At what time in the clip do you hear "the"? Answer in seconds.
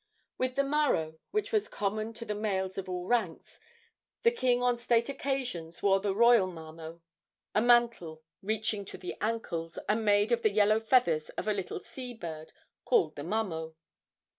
0.55-0.63, 2.25-2.33, 4.23-4.31, 5.99-6.15, 8.97-9.15, 10.41-10.49, 13.15-13.21